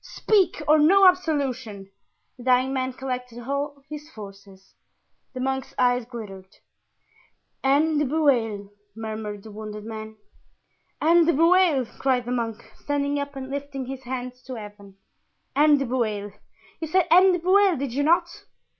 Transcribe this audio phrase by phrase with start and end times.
[0.03, 1.91] Speak, or no absolution!"
[2.35, 4.73] The dying man collected all his forces.
[5.35, 6.55] The monk's eyes glittered.
[7.63, 10.15] "Anne de Bueil," murmured the wounded man.
[10.99, 14.97] "Anne de Bueil!" cried the monk, standing up and lifting his hands to Heaven.
[15.55, 16.31] "Anne de Bueil!
[16.79, 18.45] You said Anne de Bueil, did you not?"